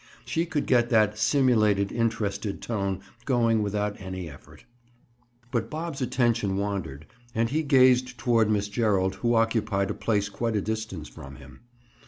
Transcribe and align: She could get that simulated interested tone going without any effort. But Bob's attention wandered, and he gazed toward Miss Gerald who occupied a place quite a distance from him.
She 0.25 0.47
could 0.47 0.65
get 0.65 0.89
that 0.89 1.19
simulated 1.19 1.91
interested 1.91 2.59
tone 2.59 3.01
going 3.25 3.61
without 3.61 4.01
any 4.01 4.27
effort. 4.27 4.65
But 5.51 5.69
Bob's 5.69 6.01
attention 6.01 6.57
wandered, 6.57 7.05
and 7.35 7.49
he 7.51 7.61
gazed 7.61 8.17
toward 8.17 8.49
Miss 8.49 8.67
Gerald 8.67 9.13
who 9.21 9.35
occupied 9.35 9.91
a 9.91 9.93
place 9.93 10.27
quite 10.27 10.55
a 10.55 10.59
distance 10.61 11.07
from 11.07 11.35
him. 11.35 11.59